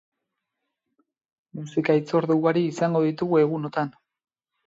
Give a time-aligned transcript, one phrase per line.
[1.59, 3.93] Musika-hitzordu ugari izango ditugu egunoetan.